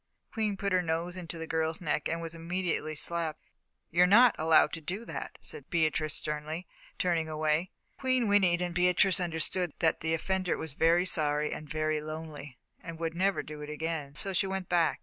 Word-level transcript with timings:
Queen 0.33 0.57
put 0.57 0.71
her 0.73 0.81
nose 0.81 1.15
into 1.15 1.37
the 1.37 1.45
girl's 1.45 1.79
neck 1.79 2.09
and 2.09 2.19
was 2.23 2.33
immediately 2.33 2.95
slapped. 2.95 3.43
"You're 3.91 4.07
not 4.07 4.33
allowed 4.39 4.73
to 4.73 4.81
do 4.81 5.05
that," 5.05 5.37
said 5.41 5.69
Beatrice, 5.69 6.15
sternly, 6.15 6.65
turning 6.97 7.29
away. 7.29 7.69
Queen 7.99 8.27
whinnied 8.27 8.63
and 8.63 8.73
Beatrice 8.73 9.19
understood 9.19 9.73
that 9.77 9.99
the 9.99 10.15
offender 10.15 10.57
was 10.57 10.73
very 10.73 11.05
sorry 11.05 11.53
and 11.53 11.69
very 11.69 12.01
lonely, 12.01 12.57
and 12.81 12.97
would 12.97 13.13
never 13.13 13.43
do 13.43 13.61
it 13.61 13.69
again, 13.69 14.15
so 14.15 14.33
she 14.33 14.47
went 14.47 14.67
back. 14.67 14.99